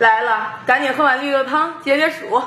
[0.00, 2.40] 来了，赶紧喝碗绿豆汤解解暑。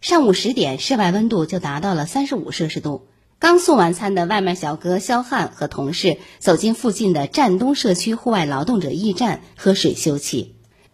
[0.00, 3.06] 上午十点，室外温度就达到了三十五摄氏度。
[3.38, 10.48] 刚送完餐的外卖小哥肖汉和同事走进附近的站东社区户外劳动者驿站喝水休憩。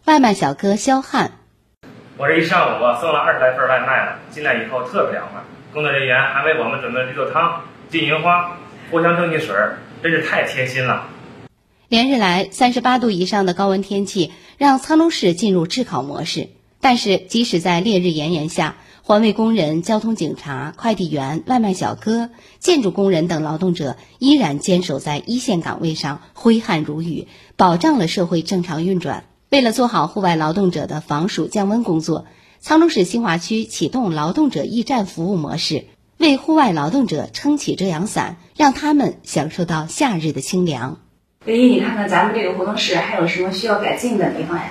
[0.04, 1.32] 外卖小哥肖汉：
[2.18, 5.42] 我这一上午啊，送了二十来份外卖了，进来以后特别凉快。
[5.72, 8.58] 工作人员还为我们准备绿豆汤、金银花、
[8.92, 9.56] 藿香正气水，
[10.02, 11.06] 真是太贴心了。
[11.89, 16.48] 连日来，三十八度以上的高温天气让沧州市进入炙烤模式。
[16.80, 29.23] 但是，即使在烈日炎炎下，环卫工人、交通警察、快递员、外卖小哥、建筑工人等劳动者依然坚守在一线岗位上，挥汗如雨，保障了社会正常运转。
[29.48, 32.27] 为了做好户外劳动者的防暑降温工作，
[32.60, 35.87] 沧州市新华区启动劳动者驿站服务模式，
[36.18, 40.98] 为户外劳动者撑起遮阳伞，让他们享受到夏日的清凉。
[41.46, 44.64] 唯一，你看看咱们这个活动室还有什么需要改进的地方呀？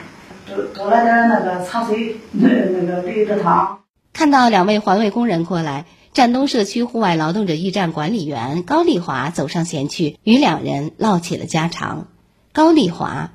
[0.45, 3.79] 多多来点那个糖水，那那个绿豆汤。
[4.11, 12.07] 看到两位环卫工人过来，站东社区户外劳动者驿站管理员高丽华走上前去，与两人唠起了家常。
[12.51, 13.31] 高丽华。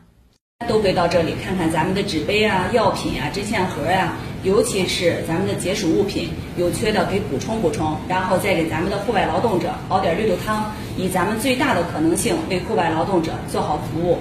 [0.69, 4.13] 都会到这里看看咱们的纸杯啊、药品啊、针线盒呀，
[4.43, 14.17] 尤其是咱们的解暑物品，有缺的给补充补充，然后再给咱们的户外劳动者熬点绿豆汤，以咱们最大的可能性为户外劳动者做好服务。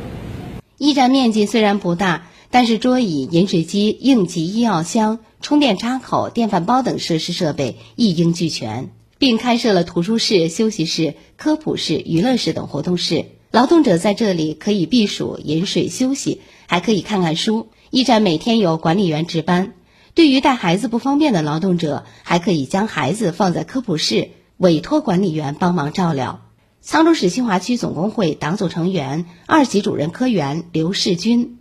[0.78, 13.26] 驿站面积虽然不大，但是桌椅、饮水机、应急医药箱、充电插口、电饭煲等设施设备一应俱全，并开设了图书室、休息室、科普室、娱乐室等活动室。
[13.52, 17.70] 劳动者在这里可以避暑、饮水、休息，还可以看看书。
[17.90, 19.74] 驿站每天有管理员值班。
[20.14, 26.42] 对于带孩子不方便的劳动者，还可以将孩子放在科普室，委托管理员帮忙照料。
[26.84, 31.60] 沧州市新华区总工会党组成员、二级主任科员刘世军：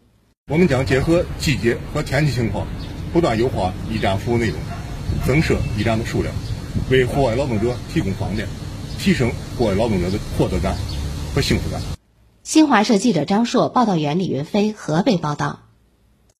[0.51, 2.67] 我们将结合季节和天气情况，
[3.13, 4.59] 不断优化驿站服务内容，
[5.27, 6.35] 增设驿站的数量，
[6.91, 8.47] 为户外劳动者提供方便，
[8.99, 10.77] 提升户外劳动者的获得感。
[11.35, 11.79] 和幸福感。
[12.43, 15.68] 新华社记者张硕，报道员李云飞，河北报道。